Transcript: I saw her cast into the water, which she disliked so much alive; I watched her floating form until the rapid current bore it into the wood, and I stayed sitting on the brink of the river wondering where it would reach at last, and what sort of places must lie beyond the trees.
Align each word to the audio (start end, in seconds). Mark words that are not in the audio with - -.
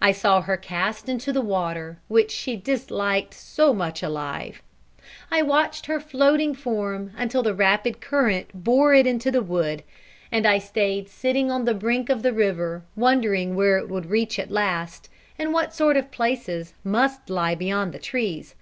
I 0.00 0.12
saw 0.12 0.42
her 0.42 0.56
cast 0.56 1.08
into 1.08 1.32
the 1.32 1.40
water, 1.40 1.98
which 2.06 2.30
she 2.30 2.54
disliked 2.54 3.34
so 3.34 3.72
much 3.74 4.00
alive; 4.00 4.62
I 5.28 5.42
watched 5.42 5.86
her 5.86 5.98
floating 5.98 6.54
form 6.54 7.10
until 7.16 7.42
the 7.42 7.52
rapid 7.52 8.00
current 8.00 8.46
bore 8.62 8.94
it 8.94 9.08
into 9.08 9.32
the 9.32 9.42
wood, 9.42 9.82
and 10.30 10.46
I 10.46 10.60
stayed 10.60 11.08
sitting 11.08 11.50
on 11.50 11.64
the 11.64 11.74
brink 11.74 12.08
of 12.10 12.22
the 12.22 12.32
river 12.32 12.84
wondering 12.94 13.56
where 13.56 13.76
it 13.76 13.88
would 13.88 14.06
reach 14.06 14.38
at 14.38 14.52
last, 14.52 15.08
and 15.36 15.52
what 15.52 15.74
sort 15.74 15.96
of 15.96 16.12
places 16.12 16.74
must 16.84 17.28
lie 17.28 17.56
beyond 17.56 17.92
the 17.92 17.98
trees. 17.98 18.54